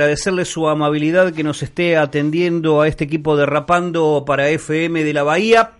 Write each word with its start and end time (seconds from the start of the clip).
agradecerle 0.00 0.46
su 0.46 0.66
amabilidad 0.66 1.34
que 1.34 1.44
nos 1.44 1.62
esté 1.62 1.98
atendiendo 1.98 2.80
a 2.80 2.88
este 2.88 3.04
equipo 3.04 3.36
derrapando 3.36 4.24
para 4.26 4.48
FM 4.48 5.04
de 5.04 5.12
la 5.12 5.22
Bahía. 5.22 5.72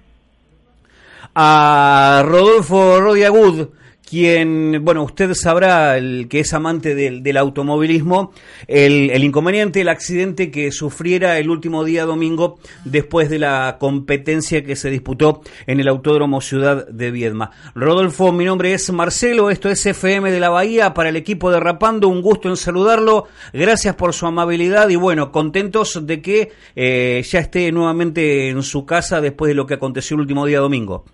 A 1.35 2.23
Rodolfo 2.27 3.01
Rodiagud, 3.01 3.69
quien, 4.11 4.85
bueno, 4.85 5.05
usted 5.05 5.35
sabrá, 5.35 5.97
el 5.97 6.27
que 6.29 6.41
es 6.41 6.53
amante 6.53 6.97
del, 6.97 7.37
automovilismo, 7.37 8.33
el, 8.67 9.09
el, 9.11 9.23
inconveniente, 9.23 9.83
el 9.83 9.89
accidente 9.89 10.51
que 10.51 10.73
sufriera 10.73 11.39
el 11.39 11.49
último 11.49 11.85
día 11.85 12.07
domingo 12.07 12.59
después 12.85 13.31
de 13.31 13.39
la 13.39 13.77
competencia 13.79 14.65
que 14.65 14.75
se 14.75 14.91
disputó 14.91 15.43
en 15.69 15.79
el 15.79 15.87
Autódromo 15.87 16.41
Ciudad 16.41 16.89
de 16.89 17.13
Viedma. 17.13 17.53
Rodolfo, 17.77 18.33
mi 18.33 18.45
nombre 18.45 18.75
es 18.75 18.93
Marcelo, 18.93 19.49
esto 19.49 19.69
es 19.69 19.87
FM 19.87 20.33
de 20.33 20.41
la 20.41 20.51
Bahía 20.51 20.93
para 20.93 21.11
el 21.11 21.17
equipo 21.17 21.53
de 21.53 21.61
Rapando, 21.61 22.09
un 22.09 22.21
gusto 22.21 22.49
en 22.49 22.57
saludarlo, 22.57 23.29
gracias 23.53 23.95
por 23.95 24.13
su 24.13 24.27
amabilidad 24.27 24.89
y 24.89 24.97
bueno, 24.97 25.31
contentos 25.31 26.05
de 26.05 26.21
que 26.21 26.51
eh, 26.75 27.23
ya 27.25 27.39
esté 27.39 27.71
nuevamente 27.71 28.49
en 28.49 28.61
su 28.65 28.85
casa 28.85 29.21
después 29.21 29.51
de 29.51 29.55
lo 29.55 29.67
que 29.67 29.75
aconteció 29.75 30.17
el 30.17 30.23
último 30.23 30.47
día 30.47 30.59
domingo. 30.59 31.05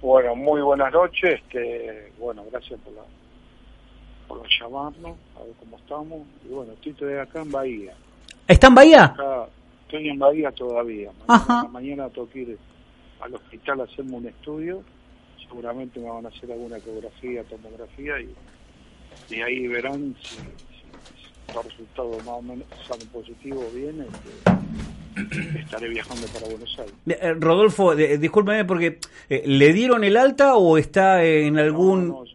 Bueno, 0.00 0.36
muy 0.36 0.60
buenas 0.60 0.92
noches. 0.92 1.40
Este, 1.40 2.12
bueno, 2.18 2.44
gracias 2.50 2.78
por 2.80 2.92
la 2.92 3.02
por 4.26 4.42
llamarnos, 4.60 5.16
a 5.36 5.44
ver 5.44 5.52
cómo 5.60 5.76
estamos. 5.78 6.26
Y 6.44 6.48
bueno, 6.52 6.72
estoy 6.72 6.92
todavía 6.94 7.22
acá 7.22 7.42
en 7.42 7.50
Bahía. 7.52 7.94
¿Está 8.46 8.66
en 8.66 8.74
Bahía? 8.74 9.04
Acá, 9.04 9.46
estoy 9.82 10.08
en 10.08 10.18
Bahía 10.18 10.50
todavía. 10.52 11.10
Mañana, 11.26 11.68
mañana 11.68 12.08
tengo 12.10 12.28
que 12.30 12.40
ir 12.40 12.58
al 13.20 13.34
hospital 13.34 13.80
a 13.80 13.84
hacerme 13.84 14.16
un 14.16 14.26
estudio. 14.26 14.82
Seguramente 15.40 16.00
me 16.00 16.10
van 16.10 16.26
a 16.26 16.28
hacer 16.28 16.50
alguna 16.50 16.78
ecografía, 16.78 17.44
tomografía 17.44 18.20
y, 18.20 18.34
y 19.30 19.42
ahí 19.42 19.68
verán 19.68 20.16
si, 20.20 20.36
si, 20.38 21.54
los 21.54 21.64
resultados 21.64 22.16
más 22.24 22.34
o 22.34 22.42
menos 22.42 22.66
salen 22.88 23.06
positivos 23.08 23.64
o 23.64 23.76
bien. 23.76 24.00
Este, 24.00 24.85
estaré 25.16 25.88
viajando 25.88 26.26
para 26.28 26.46
Buenos 26.46 26.78
Aires. 26.78 26.94
Eh, 27.06 27.34
Rodolfo, 27.34 27.92
eh, 27.94 28.18
discúlpeme 28.18 28.64
porque 28.64 28.98
eh, 29.28 29.42
¿le 29.46 29.72
dieron 29.72 30.04
el 30.04 30.16
alta 30.16 30.56
o 30.56 30.78
está 30.78 31.24
en 31.24 31.58
algún...? 31.58 32.08
No, 32.08 32.24
no, 32.24 32.30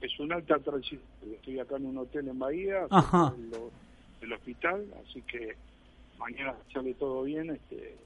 es 0.00 0.20
un 0.20 0.32
alta 0.32 0.58
transitoria. 0.58 1.06
Estoy 1.34 1.58
acá 1.60 1.76
en 1.76 1.86
un 1.86 1.98
hotel 1.98 2.28
en 2.28 2.38
Bahía, 2.38 2.80
en 2.82 3.50
lo, 3.50 3.70
el 4.20 4.32
hospital, 4.32 4.84
así 5.06 5.22
que 5.22 5.54
mañana 6.18 6.54
sale 6.72 6.94
todo 6.94 7.22
bien, 7.22 7.50
este 7.50 7.96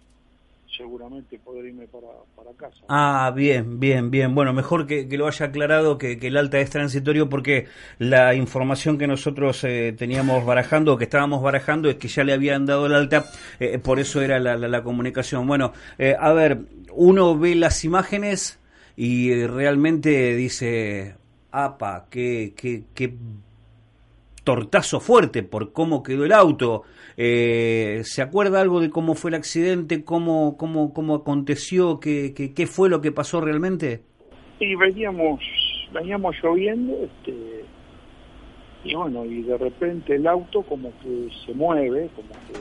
seguramente 0.77 1.39
podré 1.39 1.69
irme 1.69 1.87
para, 1.87 2.09
para 2.35 2.51
casa. 2.57 2.85
Ah, 2.89 3.33
bien, 3.35 3.79
bien, 3.79 4.11
bien. 4.11 4.35
Bueno, 4.35 4.53
mejor 4.53 4.87
que, 4.87 5.09
que 5.09 5.19
lo 5.19 5.27
haya 5.27 5.47
aclarado 5.47 5.99
que, 5.99 6.19
que, 6.19 6.29
el 6.29 6.37
alta 6.37 6.59
es 6.61 6.71
transitorio 6.71 7.29
porque 7.29 7.67
la 7.99 8.35
información 8.35 8.99
que 8.99 9.07
nosotros 9.07 9.63
eh, 9.65 9.95
teníamos 9.97 10.45
barajando 10.45 10.97
que 10.97 11.05
estábamos 11.05 11.43
barajando 11.43 11.91
es 11.91 11.97
que 11.97 12.09
ya 12.09 12.25
le 12.25 12.33
habían 12.33 12.67
dado 12.67 12.87
el 12.87 12.95
alta, 12.95 13.27
eh, 13.61 13.79
por 13.79 14.01
eso 14.01 14.21
era 14.21 14.39
la, 14.39 14.57
la, 14.57 14.83
comunicación. 14.83 15.47
Bueno, 15.47 15.73
eh, 15.99 16.17
a 16.19 16.33
ver, 16.33 16.61
uno 16.93 17.39
ve 17.39 17.55
las 17.55 17.85
imágenes 17.85 18.59
y 18.97 19.47
realmente 19.47 20.35
dice, 20.35 21.17
apa, 21.51 22.07
qué, 22.11 22.55
qué, 22.57 22.85
qué 22.95 23.15
tortazo 24.45 25.01
fuerte 25.01 25.43
por 25.43 25.73
cómo 25.73 26.03
quedó 26.03 26.25
el 26.25 26.33
auto. 26.33 26.83
Eh, 27.17 28.01
¿Se 28.05 28.23
acuerda 28.23 28.61
algo 28.61 28.81
de 28.81 28.91
cómo 28.91 29.15
fue 29.15 29.31
el 29.31 29.37
accidente, 29.37 30.05
cómo, 30.05 30.57
cómo, 30.57 30.93
cómo 30.93 31.17
aconteció, 31.17 32.01
qué, 32.01 32.33
qué, 32.35 32.53
qué 32.55 32.67
fue 32.67 32.89
lo 32.89 33.01
que 33.01 33.13
pasó 33.13 33.41
realmente? 33.41 34.03
Y 34.59 34.75
veníamos, 34.77 35.41
veníamos 35.93 36.37
lloviendo, 36.43 36.95
este, 37.03 37.65
y 38.85 38.95
bueno, 38.95 39.25
y 39.25 39.43
de 39.43 39.59
repente 39.59 40.17
el 40.17 40.27
auto 40.27 40.63
como 40.63 40.91
que 41.01 41.29
se 41.45 41.53
mueve, 41.55 42.11
como 42.15 42.29
que, 42.29 42.61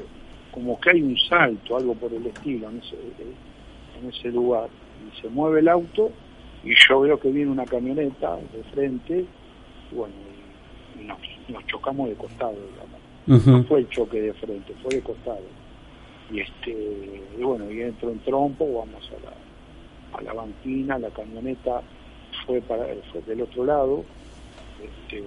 como 0.52 0.80
que 0.80 0.90
hay 0.92 1.02
un 1.02 1.18
salto, 1.18 1.78
algo 1.78 1.96
por 1.96 2.14
el 2.14 2.26
estilo 2.28 2.70
en 2.70 2.80
ese, 2.80 2.96
en 4.00 4.10
ese 4.10 4.30
lugar. 4.30 4.70
Y 5.08 5.22
se 5.22 5.30
mueve 5.30 5.62
el 5.62 5.68
auto 5.68 6.12
y 6.64 6.74
yo 6.88 7.02
veo 7.02 7.20
que 7.20 7.30
viene 7.32 7.52
una 7.52 7.66
camioneta 7.66 8.36
de 8.36 8.64
frente, 8.72 9.26
y 9.92 9.96
bueno, 9.96 10.14
nos, 11.50 11.66
chocamos 11.68 12.10
de 12.10 12.16
costado, 12.16 12.54
digamos. 12.54 13.00
Uh 13.28 13.34
-huh. 13.34 13.58
No 13.58 13.64
fue 13.66 13.80
el 13.80 13.90
choque 13.90 14.22
de 14.22 14.34
frente, 14.34 14.74
fue 14.82 14.96
de 14.96 15.02
costado. 15.02 15.42
Y 16.32 16.40
este, 16.40 16.72
y 17.38 17.44
bueno, 17.44 17.70
y 17.70 17.82
entro 17.82 18.10
en 18.10 18.20
trompo, 18.20 18.66
vamos 18.66 19.10
a 19.12 19.26
la, 19.26 20.18
a 20.18 20.22
la 20.22 20.34
banquina, 20.34 20.98
la 20.98 21.10
camioneta 21.10 21.82
fue 22.46 22.62
para 22.62 22.86
fue 23.12 23.22
del 23.22 23.42
otro 23.42 23.66
lado, 23.66 24.06
este, 24.82 25.20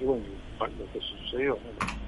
y 0.00 0.04
bueno, 0.04 0.24
lo 0.58 0.92
que 0.92 1.00
sucedió, 1.00 1.54
¿no? 1.54 2.02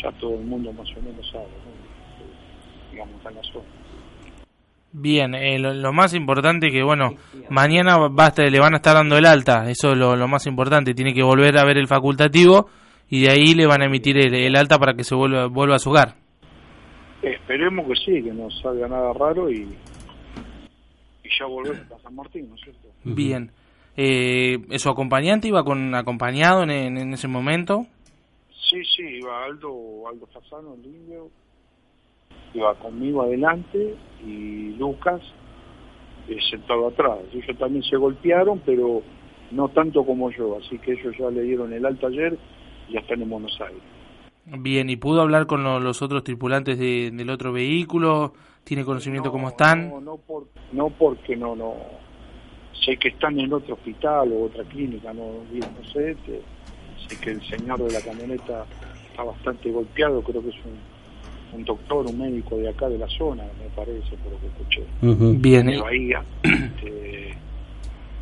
ya 0.00 0.12
todo 0.12 0.34
el 0.34 0.44
mundo 0.44 0.72
más 0.72 0.88
o 0.96 1.02
menos 1.02 1.28
sabe, 1.30 1.46
¿no? 1.46 2.92
digamos, 2.92 3.14
en 3.26 3.34
la 3.34 3.42
zona. 3.42 3.64
Bien, 4.96 5.34
eh, 5.34 5.58
lo, 5.58 5.74
lo, 5.74 5.92
más 5.92 6.14
importante 6.14 6.70
que, 6.70 6.84
bueno, 6.84 7.16
mañana 7.50 7.96
va 7.98 8.26
a 8.26 8.28
estar, 8.28 8.48
le 8.48 8.60
van 8.60 8.74
a 8.74 8.76
estar 8.76 8.94
dando 8.94 9.18
el 9.18 9.26
alta, 9.26 9.68
eso 9.68 9.90
es 9.90 9.98
lo, 9.98 10.14
lo, 10.14 10.28
más 10.28 10.46
importante, 10.46 10.94
tiene 10.94 11.12
que 11.12 11.24
volver 11.24 11.58
a 11.58 11.64
ver 11.64 11.78
el 11.78 11.88
facultativo 11.88 12.68
y 13.10 13.22
de 13.22 13.32
ahí 13.32 13.54
le 13.54 13.66
van 13.66 13.82
a 13.82 13.86
emitir 13.86 14.16
el, 14.16 14.32
el 14.32 14.54
alta 14.54 14.78
para 14.78 14.94
que 14.94 15.02
se 15.02 15.16
vuelva, 15.16 15.48
vuelva 15.48 15.74
a 15.74 15.78
su 15.80 15.90
hogar. 15.90 16.14
Esperemos 17.22 17.88
que 17.88 17.96
sí, 17.96 18.22
que 18.22 18.32
no 18.32 18.48
salga 18.62 18.86
nada 18.86 19.12
raro 19.14 19.50
y, 19.50 19.62
y 21.24 21.28
ya 21.40 21.46
volvemos 21.46 21.90
a 21.90 21.98
San 22.00 22.14
Martín, 22.14 22.48
¿no 22.48 22.54
es 22.54 22.60
cierto? 22.60 22.88
Bien. 23.02 23.50
Eh, 23.96 24.58
¿Su 24.78 24.90
acompañante 24.90 25.48
iba 25.48 25.64
con 25.64 25.92
acompañado 25.96 26.62
en, 26.62 26.70
en, 26.70 26.98
en, 26.98 27.14
ese 27.14 27.26
momento? 27.26 27.84
Sí, 28.70 28.80
sí, 28.96 29.02
iba 29.02 29.44
Aldo, 29.44 30.06
Aldo 30.08 30.26
Fasano, 30.28 30.74
el 30.74 30.86
indio, 30.86 31.30
iba 32.54 32.74
conmigo 32.76 33.22
adelante 33.22 33.94
y 34.24 34.74
Lucas 34.76 35.20
eh, 36.28 36.38
sentado 36.50 36.88
atrás. 36.88 37.18
Ellos 37.32 37.58
también 37.58 37.82
se 37.84 37.96
golpearon, 37.96 38.60
pero 38.64 39.02
no 39.50 39.68
tanto 39.68 40.04
como 40.04 40.30
yo, 40.30 40.58
así 40.58 40.78
que 40.78 40.92
ellos 40.92 41.14
ya 41.18 41.30
le 41.30 41.42
dieron 41.42 41.72
el 41.72 41.84
alto 41.84 42.06
ayer 42.06 42.38
y 42.88 42.94
ya 42.94 43.00
están 43.00 43.20
en 43.20 43.30
Buenos 43.30 43.60
Aires. 43.60 43.82
Bien, 44.46 44.90
¿y 44.90 44.96
pudo 44.96 45.22
hablar 45.22 45.46
con 45.46 45.62
lo, 45.64 45.80
los 45.80 46.02
otros 46.02 46.22
tripulantes 46.22 46.78
de, 46.78 47.10
del 47.10 47.30
otro 47.30 47.52
vehículo? 47.52 48.34
¿Tiene 48.62 48.84
conocimiento 48.84 49.28
no, 49.28 49.32
cómo 49.32 49.48
están? 49.48 49.90
No, 49.90 50.00
no, 50.00 50.16
por, 50.16 50.46
no 50.72 50.90
porque 50.90 51.36
no, 51.36 51.56
no. 51.56 51.74
Sé 52.84 52.96
que 52.96 53.08
están 53.08 53.38
en 53.40 53.52
otro 53.52 53.74
hospital 53.74 54.32
o 54.32 54.44
otra 54.44 54.64
clínica, 54.64 55.12
no, 55.14 55.44
no 55.50 55.90
sé. 55.92 56.16
Que, 56.26 56.42
sé 57.08 57.20
que 57.20 57.30
el 57.30 57.46
señor 57.48 57.82
de 57.82 57.92
la 57.92 58.00
camioneta 58.00 58.66
está 59.10 59.24
bastante 59.24 59.70
golpeado, 59.70 60.22
creo 60.22 60.42
que 60.42 60.50
es 60.50 60.56
un, 60.56 60.93
un 61.54 61.64
doctor, 61.64 62.06
un 62.06 62.18
médico 62.18 62.56
de 62.56 62.68
acá 62.68 62.88
de 62.88 62.98
la 62.98 63.08
zona, 63.08 63.44
me 63.58 63.68
parece, 63.74 64.16
por 64.16 64.32
lo 64.32 64.40
que 64.40 64.46
escuché. 64.46 64.82
Uh 65.02 65.06
-huh. 65.06 65.40
Bien. 65.40 65.66
De 65.66 65.80
Bahía. 65.80 66.24
este, 66.42 67.34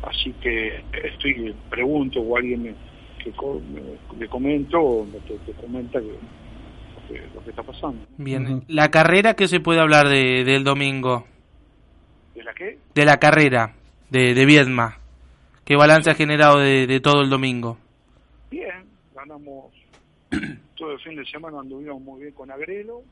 así 0.03 0.33
que 0.41 0.83
estoy, 1.03 1.55
pregunto 1.69 2.19
o 2.21 2.37
alguien 2.37 2.63
me 2.63 2.75
que 3.23 3.31
le 4.19 4.27
comento 4.27 5.07
te, 5.25 5.33
te 5.45 5.53
comenta 5.53 5.99
que, 5.99 6.11
que, 7.07 7.21
lo 7.33 7.43
que 7.43 7.49
está 7.51 7.63
pasando. 7.63 8.05
Bien, 8.17 8.45
uh 8.45 8.49
-huh. 8.49 8.63
la 8.67 8.89
carrera, 8.91 9.33
¿qué 9.35 9.47
se 9.47 9.59
puede 9.59 9.79
hablar 9.79 10.09
de, 10.09 10.43
del 10.43 10.63
domingo? 10.63 11.25
¿De 12.35 12.43
la 12.43 12.53
qué? 12.53 12.77
De 12.93 13.05
la 13.05 13.17
carrera, 13.17 13.75
de, 14.09 14.33
de 14.33 14.45
Viedma. 14.45 14.97
¿Qué 15.63 15.77
balance 15.77 16.11
ha 16.11 16.15
generado 16.15 16.59
de, 16.59 16.85
de 16.87 16.99
todo 16.99 17.21
el 17.21 17.29
domingo? 17.29 17.77
Bien, 18.51 18.85
ganamos 19.15 19.71
todo 20.75 20.91
el 20.91 20.99
fin 20.99 21.15
de 21.15 21.25
semana, 21.25 21.59
anduvimos 21.59 22.01
muy 22.01 22.23
bien 22.23 22.33
con 22.33 22.51
Agrelo. 22.51 23.03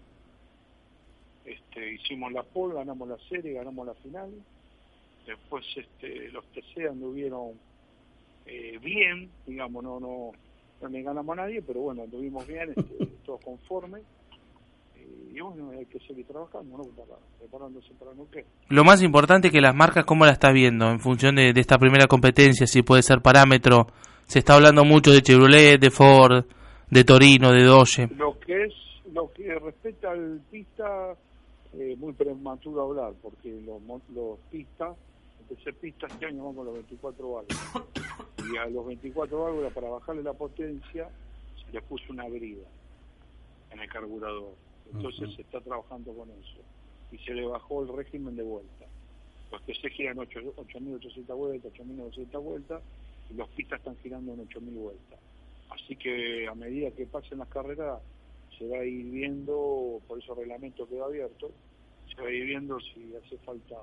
Este, 1.46 1.94
hicimos 1.94 2.31
la 2.31 2.44
pole, 2.44 2.75
ganamos 2.75 3.07
la 3.07 3.18
serie, 3.29 3.53
ganamos 3.53 3.88
la 3.88 3.94
final. 3.96 4.31
Después 5.25 5.66
este, 5.75 6.29
los 6.29 6.46
TC 6.47 6.90
anduvieron 6.90 7.53
eh, 8.46 8.78
bien, 8.81 9.29
digamos, 9.46 9.84
no, 9.84 10.00
no, 10.00 10.31
no 10.81 10.90
le 10.90 11.01
ganamos 11.01 11.38
a 11.38 11.41
nadie, 11.41 11.62
pero 11.62 11.81
bueno, 11.81 12.03
anduvimos 12.03 12.46
bien, 12.47 12.74
este, 12.75 13.06
todos 13.25 13.44
conformes. 13.44 14.03
Eh, 14.95 15.33
y 15.33 15.39
bueno, 15.39 15.71
hay 15.71 15.86
que 15.86 16.00
seguir 16.00 16.25
trabajando, 16.25 16.77
¿no? 16.77 16.83
Para, 16.83 17.19
preparándose 17.39 17.94
para 17.95 18.12
qué. 18.31 18.45
Lo 18.69 18.83
más 18.83 19.01
importante 19.01 19.48
es 19.48 19.54
que 19.54 19.62
las 19.62 19.75
marcas, 19.75 20.06
¿cómo 20.06 20.25
la 20.25 20.31
estás 20.31 20.54
viendo 20.54 20.89
en 20.89 21.00
función 21.00 21.36
de, 21.36 21.54
de 21.54 21.62
esta 21.62 21.77
primera 21.77 22.07
competencia? 22.07 22.68
Si 22.68 22.81
puede 22.81 23.04
ser 23.04 23.21
parámetro. 23.21 23.88
Se 24.25 24.39
está 24.39 24.54
hablando 24.54 24.86
mucho 24.86 25.12
de 25.12 25.21
Chevrolet, 25.21 25.77
de 25.77 25.92
Ford, 25.92 26.45
de 26.89 27.04
Torino, 27.04 27.51
de 27.51 27.63
Doge. 27.63 28.07
Lo 28.16 28.39
que 28.39 28.63
es, 28.63 28.74
lo 29.13 29.31
que 29.33 29.60
respecta 29.60 30.12
al 30.12 30.42
pista, 30.50 31.16
eh, 31.73 31.95
muy 31.97 32.13
prematuro 32.13 32.81
hablar, 32.81 33.13
porque 33.21 33.62
los, 33.62 33.81
los 34.13 34.39
pistas 34.50 34.95
empecé 35.51 35.73
pista 35.73 36.07
este 36.07 36.25
año 36.25 36.39
vamos 36.39 36.56
con 36.57 36.65
los 36.65 36.73
24 36.75 37.31
válvulas. 37.31 37.57
Y 38.51 38.57
a 38.57 38.65
los 38.65 38.85
24 38.85 39.44
válvulas, 39.44 39.73
para 39.73 39.89
bajarle 39.89 40.23
la 40.23 40.33
potencia, 40.33 41.09
se 41.63 41.71
le 41.71 41.81
puso 41.81 42.06
una 42.12 42.27
brida 42.27 42.68
en 43.71 43.79
el 43.79 43.89
carburador. 43.89 44.53
Entonces 44.94 45.21
uh 45.21 45.25
-huh. 45.25 45.35
se 45.35 45.41
está 45.44 45.62
trabajando 45.62 46.13
con 46.13 46.29
eso. 46.29 46.59
Y 47.12 47.18
se 47.19 47.33
le 47.33 47.45
bajó 47.45 47.83
el 47.83 47.95
régimen 47.95 48.35
de 48.35 48.44
vuelta. 48.44 48.85
Los 49.51 49.62
que 49.62 49.75
se 49.75 49.89
giran 49.89 50.18
8.800 50.18 51.35
vueltas, 51.35 51.73
8.900 51.73 52.41
vueltas, 52.41 52.81
y 53.29 53.33
los 53.33 53.50
pistas 53.50 53.79
están 53.79 53.97
girando 53.97 54.33
en 54.33 54.47
8.000 54.47 54.73
vueltas. 54.73 55.19
Así 55.69 55.95
que 55.95 56.47
a 56.47 56.56
medida 56.56 56.91
que 56.91 57.06
pasen 57.06 57.39
las 57.39 57.47
carreras, 57.50 58.01
se 58.62 58.68
va 58.68 58.78
a 58.78 58.86
ir 58.86 59.06
viendo, 59.06 60.00
por 60.08 60.19
eso 60.19 60.34
el 60.34 60.40
reglamento 60.40 60.88
quedó 60.88 61.06
abierto, 61.06 61.50
se 62.13 62.22
va 62.22 62.28
a 62.28 62.31
ir 62.31 62.46
viendo 62.46 62.80
si 62.80 63.12
hace 63.16 63.36
falta 63.40 63.75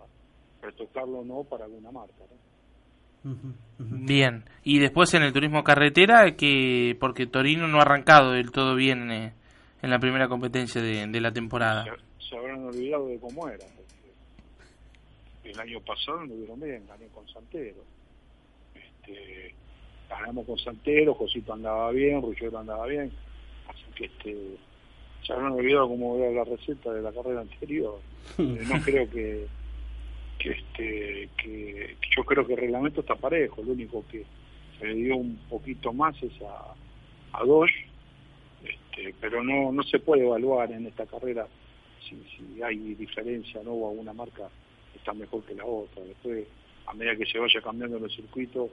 retocarlo 0.63 1.19
o 1.19 1.25
no 1.25 1.43
para 1.43 1.65
alguna 1.65 1.91
marca. 1.91 2.15
Bien, 3.79 4.45
y 4.63 4.79
después 4.79 5.13
en 5.15 5.25
el 5.25 5.33
turismo 5.33 5.65
carretera, 5.65 6.37
que 6.37 6.97
porque 7.01 7.27
Torino 7.27 7.67
no 7.67 7.79
ha 7.79 7.83
arrancado 7.83 8.33
del 8.33 8.53
todo 8.53 8.77
bien 8.77 9.11
eh, 9.11 9.33
en 9.83 9.91
la 9.91 9.99
primera 9.99 10.29
competencia 10.29 10.81
de, 10.81 11.21
la 11.21 11.33
temporada. 11.33 11.85
Se, 12.21 12.37
habrán 12.37 12.65
olvidado 12.65 13.09
de 13.09 13.19
cómo 13.19 13.49
era. 13.49 13.67
El 15.43 15.59
año 15.59 15.81
pasado 15.81 16.25
no 16.25 16.35
vieron 16.35 16.61
bien, 16.61 16.87
gané 16.87 17.07
con 17.09 17.29
Santero. 17.29 17.83
Este, 18.75 19.55
ganamos 20.09 20.47
con 20.47 20.59
Santero, 20.59 21.15
Josito 21.15 21.53
andaba 21.53 21.91
bien, 21.91 22.23
Ruggiero 22.23 22.59
andaba 22.59 22.87
bien, 22.87 23.11
así 23.69 23.85
que 23.97 24.05
este 24.05 24.59
se 25.29 25.35
habrán 25.35 25.53
olvidado 25.53 25.89
cómo 25.89 26.17
era 26.17 26.33
la 26.33 26.45
receta 26.45 26.91
de 26.91 27.03
la 27.03 27.13
carrera 27.13 27.43
anterior. 27.43 28.01
Eh, 28.39 28.65
no 28.67 28.81
creo 28.83 29.09
que 29.11 29.47
que 30.39 30.51
este 30.51 31.29
que, 31.37 31.97
yo 32.17 32.25
creo 32.25 32.47
que 32.47 32.55
el 32.55 32.61
reglamento 32.61 33.01
está 33.01 33.15
parejo, 33.15 33.63
lo 33.63 33.73
único 33.73 34.05
que 34.11 34.25
se 34.79 34.87
le 34.87 34.95
dio 34.95 35.17
un 35.17 35.37
poquito 35.51 35.93
más 35.93 36.15
es 36.23 36.33
a, 36.43 36.75
a 37.33 37.43
este, 38.63 39.15
pero 39.21 39.43
no 39.45 39.71
no 39.71 39.83
se 39.83 39.99
puede 39.99 40.25
evaluar 40.25 40.73
en 40.73 40.87
esta 40.87 41.05
carrera 41.07 41.47
si, 42.09 42.17
si 42.37 42.63
hay 42.63 42.79
diferencia 42.95 43.61
no 43.63 43.73
o 43.73 43.91
alguna 43.91 44.13
marca 44.15 44.49
está 44.95 45.13
mejor 45.13 45.43
que 45.45 45.55
la 45.55 45.65
otra. 45.65 46.03
Después, 46.05 46.47
a 46.87 46.95
medida 46.95 47.17
que 47.17 47.27
se 47.27 47.39
vaya 47.39 47.61
cambiando 47.61 47.99
los 47.99 48.15
circuitos, 48.15 48.71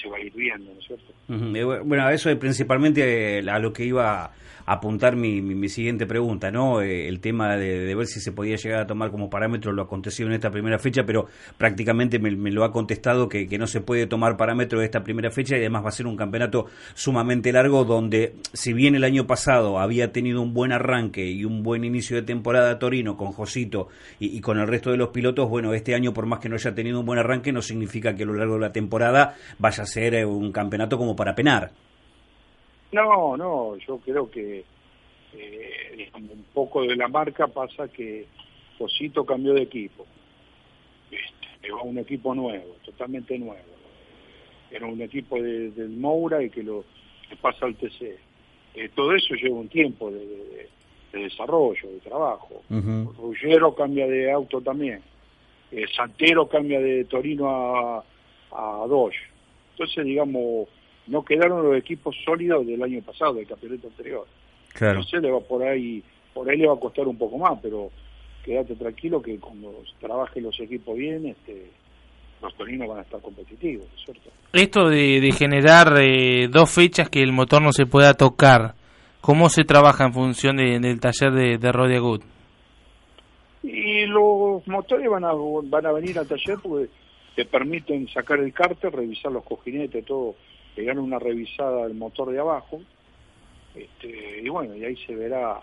se 0.00 0.08
va 0.08 0.16
a 0.16 0.20
ir 0.20 0.32
viendo, 0.34 0.72
¿no 0.72 0.80
es 0.80 0.86
cierto? 0.86 1.12
Eh, 1.28 1.82
bueno, 1.84 2.08
eso 2.10 2.30
es 2.30 2.36
principalmente 2.36 3.38
eh, 3.38 3.50
a 3.50 3.58
lo 3.58 3.72
que 3.72 3.84
iba 3.84 4.24
a 4.24 4.32
apuntar 4.68 5.16
mi, 5.16 5.40
mi, 5.40 5.68
siguiente 5.68 6.06
pregunta, 6.06 6.50
¿no? 6.50 6.82
Eh, 6.82 7.08
el 7.08 7.20
tema 7.20 7.56
de, 7.56 7.94
ver 7.94 8.06
si 8.06 8.20
se 8.20 8.32
podía 8.32 8.56
llegar 8.56 8.82
a 8.82 8.86
tomar 8.86 9.10
como 9.10 9.30
parámetro 9.30 9.72
lo 9.72 9.82
acontecido 9.82 10.28
en 10.28 10.34
esta 10.34 10.50
primera 10.50 10.78
fecha, 10.78 11.04
pero 11.06 11.26
prácticamente 11.56 12.18
me, 12.18 12.30
lo 12.50 12.64
ha 12.64 12.72
contestado 12.72 13.28
que, 13.28 13.46
no 13.58 13.66
se 13.66 13.80
puede 13.80 14.06
tomar 14.06 14.36
parámetro 14.36 14.78
de 14.78 14.84
esta 14.84 15.02
primera 15.02 15.30
fecha 15.30 15.56
y 15.56 15.60
además 15.60 15.84
va 15.84 15.88
a 15.88 15.92
ser 15.92 16.06
un 16.06 16.16
campeonato 16.16 16.66
sumamente 16.94 17.50
largo 17.50 17.84
donde, 17.84 18.34
si 18.52 18.72
bien 18.72 18.94
el 18.94 19.04
año 19.04 19.26
pasado 19.26 19.80
había 19.80 20.12
tenido 20.12 20.42
un 20.42 20.52
buen 20.52 20.70
arranque 20.70 21.26
y 21.26 21.44
un 21.44 21.62
buen 21.62 21.84
inicio 21.84 22.16
de 22.16 22.22
temporada 22.22 22.78
Torino 22.78 23.16
con 23.16 23.32
Josito 23.32 23.88
y 24.20 24.40
con 24.40 24.58
el 24.58 24.68
resto 24.68 24.90
de 24.90 24.98
los 24.98 25.08
pilotos, 25.08 25.48
bueno, 25.48 25.72
este 25.72 25.94
año 25.94 26.12
por 26.12 26.26
más 26.26 26.40
que 26.40 26.48
no 26.48 26.54
haya 26.54 26.74
tenido 26.74 27.00
un 27.00 27.06
buen 27.06 27.18
arranque 27.18 27.52
no 27.52 27.62
significa 27.62 28.14
que 28.14 28.22
a 28.22 28.26
lo 28.26 28.34
largo 28.34 28.54
de 28.54 28.60
la 28.60 28.72
temporada 28.72 29.34
vaya 29.58 29.82
a 29.82 29.86
ser 29.86 30.14
eh, 30.14 30.24
un 30.24 30.52
campeonato 30.52 30.96
como 30.96 31.14
para 31.16 31.34
penar. 31.34 31.70
No, 32.92 33.36
no, 33.36 33.76
yo 33.76 33.98
creo 33.98 34.30
que 34.30 34.64
eh, 35.34 36.10
un 36.14 36.44
poco 36.54 36.82
de 36.82 36.96
la 36.96 37.08
marca 37.08 37.46
pasa 37.48 37.88
que 37.88 38.26
Josito 38.78 39.24
cambió 39.24 39.54
de 39.54 39.62
equipo. 39.62 40.06
Este, 41.10 41.72
va 41.72 41.80
a 41.80 41.84
un 41.84 41.98
equipo 41.98 42.34
nuevo, 42.34 42.76
totalmente 42.84 43.38
nuevo. 43.38 43.76
Era 44.70 44.86
un 44.86 45.00
equipo 45.00 45.40
de, 45.40 45.70
del 45.70 45.90
Moura 45.90 46.42
y 46.42 46.50
que 46.50 46.62
lo 46.62 46.84
pasa 47.40 47.66
al 47.66 47.74
TC. 47.74 48.18
Eh, 48.74 48.90
todo 48.94 49.14
eso 49.14 49.34
lleva 49.34 49.56
un 49.56 49.68
tiempo 49.68 50.10
de, 50.10 50.68
desarrollo, 51.12 51.90
de 51.90 52.00
trabajo. 52.00 52.62
Uh 52.70 53.74
cambia 53.76 54.06
de 54.06 54.30
auto 54.30 54.60
también. 54.60 55.02
Santero 55.94 56.48
cambia 56.48 56.80
de 56.80 57.04
Torino 57.04 57.48
a, 57.50 58.04
a 58.52 58.86
Dodge. 58.86 59.18
Entonces, 59.78 60.04
digamos, 60.04 60.68
no 61.06 61.24
quedaron 61.24 61.62
los 61.62 61.76
equipos 61.76 62.16
sólidos 62.24 62.66
del 62.66 62.82
año 62.82 63.00
pasado, 63.02 63.34
del 63.34 63.46
campeonato 63.46 63.86
anterior. 63.86 64.26
Claro. 64.74 64.94
Entonces, 64.94 65.22
le 65.22 65.30
va 65.30 65.40
por 65.40 65.62
ahí, 65.62 66.02
por 66.34 66.50
ahí 66.50 66.58
le 66.58 66.66
va 66.66 66.74
a 66.74 66.80
costar 66.80 67.06
un 67.06 67.16
poco 67.16 67.38
más, 67.38 67.58
pero 67.62 67.90
quédate 68.44 68.74
tranquilo 68.74 69.22
que 69.22 69.38
cuando 69.38 69.72
trabajen 70.00 70.42
los 70.42 70.58
equipos 70.58 70.96
bien, 70.96 71.26
este, 71.26 71.70
los 72.42 72.54
torinos 72.56 72.88
van 72.88 72.98
a 72.98 73.02
estar 73.02 73.20
competitivos, 73.20 73.86
¿cierto? 74.04 74.30
Esto 74.52 74.88
de, 74.88 75.30
generar 75.32 75.94
eh, 76.00 76.48
dos 76.48 76.70
fechas 76.70 77.08
que 77.08 77.22
el 77.22 77.32
motor 77.32 77.62
no 77.62 77.72
se 77.72 77.86
pueda 77.86 78.14
tocar, 78.14 78.74
¿cómo 79.20 79.48
se 79.48 79.62
trabaja 79.62 80.06
en 80.06 80.12
función 80.12 80.56
del 80.56 80.98
taller 80.98 81.32
de, 81.32 81.58
de 81.58 81.72
Rodia 81.72 82.00
Good? 82.00 82.22
Y 83.62 84.06
los 84.06 84.66
motores 84.66 85.08
van 85.08 85.24
a, 85.24 85.32
van 85.32 85.86
a 85.86 85.92
venir 85.92 86.18
al 86.18 86.26
taller 86.26 86.56
porque 86.62 86.88
te 87.38 87.44
permiten 87.44 88.08
sacar 88.08 88.40
el 88.40 88.52
cárter, 88.52 88.92
revisar 88.92 89.30
los 89.30 89.44
cojinetes, 89.44 90.04
todo, 90.04 90.34
pegar 90.74 90.98
una 90.98 91.20
revisada 91.20 91.86
del 91.86 91.94
motor 91.94 92.32
de 92.32 92.40
abajo, 92.40 92.80
este, 93.76 94.40
y 94.42 94.48
bueno, 94.48 94.74
y 94.74 94.84
ahí 94.84 94.96
se 95.06 95.14
verá 95.14 95.60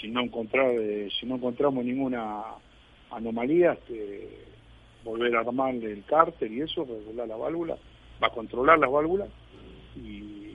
si 0.00 0.06
no 0.06 0.20
encontrar, 0.20 0.70
eh, 0.78 1.08
si 1.18 1.26
no 1.26 1.34
encontramos 1.34 1.84
ninguna 1.84 2.40
anomalía, 3.10 3.72
este, 3.72 4.28
volver 5.02 5.34
a 5.34 5.40
armarle 5.40 5.90
el 5.90 6.04
cárter 6.04 6.52
y 6.52 6.60
eso, 6.60 6.84
regular 6.84 7.26
la 7.26 7.36
válvula, 7.36 7.76
va 8.22 8.28
a 8.28 8.30
controlar 8.30 8.78
las 8.78 8.92
válvulas 8.92 9.28
y, 9.96 10.54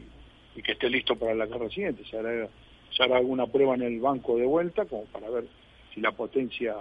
que 0.64 0.72
esté 0.72 0.90
listo 0.90 1.18
para 1.18 1.36
la 1.36 1.48
carrera 1.48 1.72
siguiente. 1.72 2.06
Se 2.10 2.18
hará, 2.18 2.48
se 2.96 3.04
hará 3.04 3.18
alguna 3.18 3.48
prueba 3.48 3.76
en 3.76 3.82
el 3.82 4.00
banco 4.00 4.38
de 4.38 4.46
vuelta 4.46 4.86
como 4.86 5.04
para 5.08 5.30
ver 5.30 5.44
si 5.94 6.00
la 6.00 6.14
potencia 6.14 6.78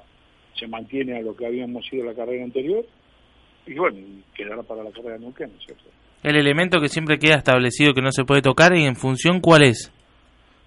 se 0.54 0.68
mantiene 0.68 1.16
a 1.16 1.22
lo 1.22 1.34
que 1.34 1.46
habíamos 1.46 1.84
sido 1.86 2.04
la 2.04 2.14
carrera 2.14 2.44
anterior 2.44 2.86
y 3.66 3.74
bueno, 3.74 3.98
quedará 4.34 4.62
para 4.62 4.82
la 4.82 4.90
carrera 4.90 5.14
de 5.14 5.20
Neuquén, 5.20 5.50
¿cierto? 5.64 5.84
El 6.22 6.36
elemento 6.36 6.80
que 6.80 6.88
siempre 6.88 7.18
queda 7.18 7.36
establecido 7.36 7.94
que 7.94 8.02
no 8.02 8.12
se 8.12 8.24
puede 8.24 8.42
tocar 8.42 8.76
y 8.76 8.84
en 8.84 8.96
función 8.96 9.40
cuál 9.40 9.62
es, 9.62 9.92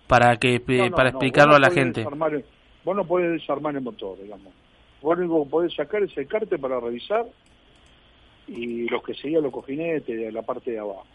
para 0.08 0.38
que 0.38 0.60
para 0.96 1.10
explicarlo 1.10 1.56
a 1.56 1.60
la 1.60 1.70
gente. 1.70 2.04
vos 2.04 2.96
no 2.96 3.06
podés 3.06 3.34
desarmar 3.34 3.76
el 3.76 3.82
motor, 3.82 4.18
digamos. 4.22 4.52
Vos 5.02 5.18
lo 5.18 5.26
único 5.26 5.44
que 5.44 5.50
podés 5.50 5.76
sacar 5.76 6.02
es 6.04 6.18
el 6.18 6.28
carte 6.28 6.58
para 6.58 6.80
revisar 6.80 7.26
y 8.48 8.88
los 8.90 9.04
que 9.04 9.14
seguían 9.14 9.44
los 9.44 9.52
cojinetes 9.52 10.18
de 10.18 10.32
la 10.32 10.42
parte 10.42 10.72
de 10.72 10.80
abajo. 10.80 11.06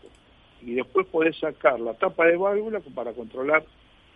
Y 0.62 0.74
después 0.74 1.06
podés 1.06 1.36
sacar 1.38 1.81
la 1.81 1.94
tapa 1.94 2.26
de 2.26 2.36
válvula 2.36 2.81
para 2.94 3.12
controlar 3.12 3.64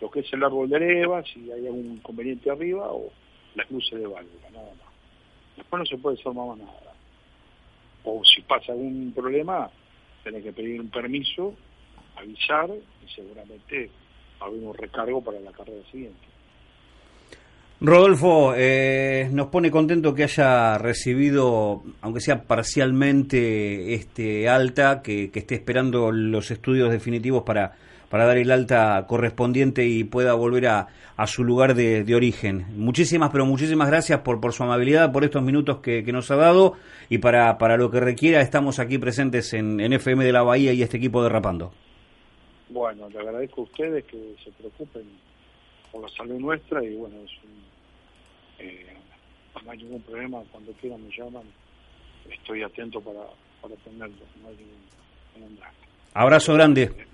lo 0.00 0.10
que 0.10 0.20
es 0.20 0.32
el 0.32 0.44
árbol 0.44 0.68
de 0.68 0.80
leva, 0.80 1.22
si 1.24 1.50
hay 1.50 1.66
algún 1.66 1.94
inconveniente 1.94 2.50
arriba 2.50 2.88
o 2.90 3.10
las 3.54 3.70
luces 3.70 3.98
de 3.98 4.06
válvula, 4.06 4.50
nada 4.52 4.70
más. 4.70 4.92
Después 5.56 5.80
no 5.80 5.86
se 5.86 5.96
puede 5.96 6.16
desarmar 6.16 6.48
más 6.48 6.58
nada 6.58 6.91
o 8.04 8.22
si 8.24 8.42
pasa 8.42 8.72
algún 8.72 9.12
problema, 9.14 9.70
tenés 10.24 10.42
que 10.42 10.52
pedir 10.52 10.80
un 10.80 10.90
permiso, 10.90 11.54
avisar 12.16 12.70
y 12.70 13.12
seguramente 13.12 13.90
un 14.40 14.74
recargo 14.74 15.22
para 15.22 15.40
la 15.40 15.52
carrera 15.52 15.82
siguiente. 15.90 16.18
Rodolfo, 17.80 18.54
eh, 18.56 19.28
nos 19.32 19.48
pone 19.48 19.70
contento 19.70 20.14
que 20.14 20.24
haya 20.24 20.78
recibido, 20.78 21.82
aunque 22.00 22.20
sea 22.20 22.44
parcialmente, 22.44 23.94
este 23.94 24.48
alta, 24.48 25.02
que 25.02 25.30
esté 25.34 25.56
esperando 25.56 26.12
los 26.12 26.52
estudios 26.52 26.90
definitivos 26.90 27.42
para 27.42 27.72
para 28.12 28.26
dar 28.26 28.36
el 28.36 28.50
alta 28.50 29.06
correspondiente 29.08 29.86
y 29.86 30.04
pueda 30.04 30.34
volver 30.34 30.66
a, 30.66 30.88
a 31.16 31.26
su 31.26 31.44
lugar 31.44 31.74
de, 31.74 32.14
origen. 32.14 32.66
Muchísimas, 32.76 33.30
pero 33.30 33.46
muchísimas 33.46 33.88
gracias 33.88 34.20
por, 34.20 34.38
por 34.38 34.52
su 34.52 34.64
amabilidad, 34.64 35.10
por 35.10 35.24
estos 35.24 35.42
minutos 35.42 35.78
que, 35.78 36.02
nos 36.12 36.30
ha 36.30 36.36
dado 36.36 36.74
y 37.08 37.16
para, 37.16 37.56
para 37.56 37.78
lo 37.78 37.90
que 37.90 38.00
requiera 38.00 38.42
estamos 38.42 38.78
aquí 38.80 38.98
presentes 38.98 39.54
en, 39.54 39.80
en 39.80 39.94
FM 39.94 40.26
de 40.26 40.30
la 40.30 40.42
Bahía 40.42 40.74
y 40.74 40.82
este 40.82 40.98
equipo 40.98 41.22
de 41.22 41.30
Rapando. 41.30 41.72
Bueno, 42.68 43.08
le 43.08 43.18
agradezco 43.18 43.62
a 43.62 43.64
ustedes 43.64 44.04
que 44.04 44.34
se 44.44 44.50
preocupen 44.50 45.04
por 45.90 46.02
la 46.02 46.08
salud 46.10 46.38
nuestra 46.38 46.84
y 46.84 46.94
bueno, 46.94 47.16
es 47.24 47.30
eh, 48.58 48.94
no 49.64 49.70
hay 49.70 49.78
ningún 49.78 50.02
problema, 50.02 50.42
cuando 50.52 50.70
quieran 50.72 51.02
me 51.02 51.16
llaman, 51.16 51.44
estoy 52.30 52.62
atento 52.62 53.00
para, 53.00 53.20
para 53.62 53.72
atenderlos, 53.72 54.28
no 54.42 54.48
hay 54.50 54.56
ningún, 54.56 55.58
Abrazo 56.12 56.52
grande. 56.52 57.10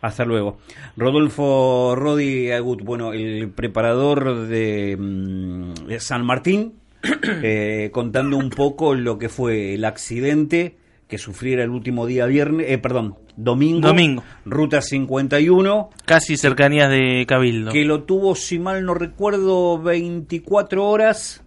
Hasta 0.00 0.24
luego. 0.24 0.58
Rodolfo 0.96 1.94
Rodi 1.96 2.50
Agut, 2.50 2.82
bueno, 2.82 3.12
el 3.12 3.50
preparador 3.50 4.46
de, 4.46 4.96
mm, 4.98 5.98
San 5.98 6.24
Martín, 6.24 6.74
eh, 7.42 7.90
contando 7.92 8.36
un 8.36 8.50
poco 8.50 8.94
lo 8.94 9.18
que 9.18 9.28
fue 9.28 9.74
el 9.74 9.84
accidente 9.84 10.76
que 11.08 11.18
sufriera 11.18 11.62
el 11.62 11.70
último 11.70 12.06
día 12.06 12.26
viernes, 12.26 12.66
eh, 12.68 12.78
perdón, 12.78 13.16
domingo, 13.36 13.86
domingo, 13.86 14.24
ruta 14.44 14.80
51, 14.80 15.90
casi 16.04 16.36
cercanías 16.36 16.90
de 16.90 17.24
Cabildo, 17.28 17.70
que 17.70 17.84
lo 17.84 18.02
tuvo, 18.02 18.34
si 18.34 18.58
mal 18.58 18.84
no 18.84 18.94
recuerdo, 18.94 19.80
24 19.80 20.84
horas 20.84 21.44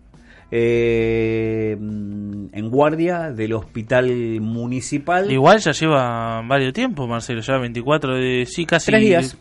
eh, 0.52 1.78
en 1.80 2.70
guardia 2.70 3.32
del 3.32 3.54
hospital 3.54 4.42
municipal. 4.42 5.32
Igual 5.32 5.60
ya 5.60 5.72
lleva 5.72 6.42
varios 6.42 6.74
tiempo, 6.74 7.08
Marcelo, 7.08 7.42
ya 7.42 7.58
24, 7.58 8.16
de, 8.16 8.46
sí, 8.46 8.66
casi. 8.66 8.92
Tres 8.92 9.02
días. 9.02 9.38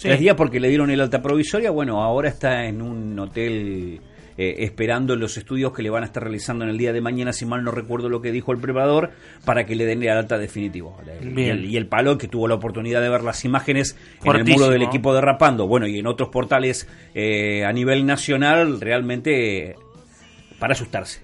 Tres 0.00 0.18
días 0.18 0.34
porque 0.34 0.58
le 0.58 0.68
dieron 0.68 0.90
el 0.90 1.00
alta 1.00 1.22
provisoria. 1.22 1.70
Bueno, 1.70 2.02
ahora 2.02 2.28
está 2.28 2.64
en 2.64 2.82
un 2.82 3.16
hotel 3.18 4.00
eh, 4.36 4.64
esperando 4.64 5.14
los 5.14 5.36
estudios 5.36 5.72
que 5.72 5.82
le 5.82 5.90
van 5.90 6.02
a 6.02 6.06
estar 6.06 6.22
realizando 6.22 6.64
en 6.64 6.70
el 6.70 6.78
día 6.78 6.92
de 6.92 7.00
mañana, 7.00 7.32
si 7.32 7.44
mal 7.44 7.62
no 7.62 7.70
recuerdo 7.70 8.08
lo 8.08 8.20
que 8.20 8.32
dijo 8.32 8.50
el 8.50 8.58
preparador, 8.58 9.10
para 9.44 9.64
que 9.64 9.76
le 9.76 9.84
den 9.84 10.02
el 10.02 10.08
alta 10.08 10.38
definitivo. 10.38 10.96
Y 11.22 11.42
el, 11.44 11.64
y 11.66 11.76
el, 11.76 11.86
palo 11.86 12.16
que 12.16 12.28
tuvo 12.28 12.48
la 12.48 12.54
oportunidad 12.54 13.02
de 13.02 13.10
ver 13.10 13.22
las 13.22 13.44
imágenes 13.44 13.96
en 14.24 14.36
el 14.36 14.44
muro 14.44 14.68
del 14.68 14.82
equipo 14.82 15.14
derrapando, 15.14 15.66
bueno, 15.66 15.86
y 15.86 15.98
en 15.98 16.06
otros 16.06 16.30
portales 16.30 16.88
eh, 17.14 17.64
a 17.64 17.72
nivel 17.72 18.06
nacional, 18.06 18.80
realmente 18.80 19.76
para 20.62 20.74
asustarse. 20.74 21.18